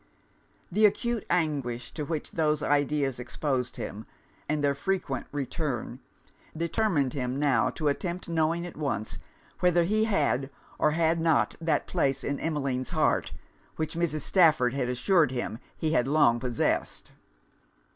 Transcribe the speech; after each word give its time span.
The 0.71 0.87
acute 0.87 1.27
anguish 1.29 1.91
to 1.91 2.03
which 2.03 2.31
those 2.31 2.63
ideas 2.63 3.19
exposed 3.19 3.75
him, 3.75 4.07
and 4.49 4.63
their 4.63 4.73
frequent 4.73 5.27
return, 5.31 5.99
determined 6.57 7.13
him 7.13 7.37
now 7.37 7.69
to 7.69 7.87
attempt 7.87 8.27
knowing 8.27 8.65
at 8.65 8.75
once, 8.75 9.19
whether 9.59 9.83
he 9.83 10.05
had 10.05 10.49
or 10.79 10.89
had 10.89 11.19
not 11.21 11.55
that 11.61 11.85
place 11.85 12.23
in 12.23 12.39
Emmeline's 12.39 12.89
heart 12.89 13.31
which 13.75 13.93
Mrs. 13.93 14.21
Stafford 14.21 14.73
had 14.73 14.89
assured 14.89 15.29
him 15.29 15.59
he 15.77 15.91
had 15.91 16.07
long 16.07 16.39
possessed. 16.39 17.11